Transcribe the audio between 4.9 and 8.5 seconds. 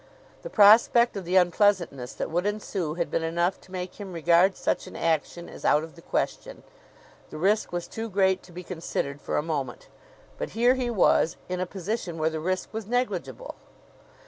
action as out of the question. The risk was too great